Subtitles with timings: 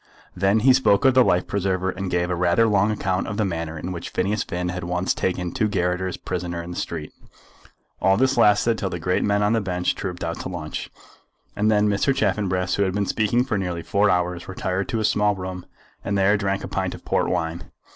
[0.35, 3.45] Then he spoke of the life preserver, and gave a rather long account of the
[3.45, 7.11] manner in which Phineas Finn had once taken two garotters prisoner in the street.
[8.01, 10.89] All this lasted till the great men on the bench trooped out to lunch.
[11.55, 12.15] And then Mr.
[12.15, 15.67] Chaffanbrass, who had been speaking for nearly four hours, retired to a small room
[16.03, 17.69] and there drank a pint of port wine.